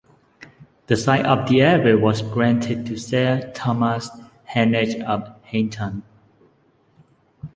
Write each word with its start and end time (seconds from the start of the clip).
The 0.87 0.95
site 0.97 1.27
of 1.27 1.47
the 1.47 1.61
abbey 1.61 1.93
was 1.93 2.23
granted 2.23 2.87
to 2.87 2.97
Sir 2.97 3.51
Thomas 3.53 4.09
Heneage 4.45 4.99
of 5.03 5.39
Hainton. 5.43 6.01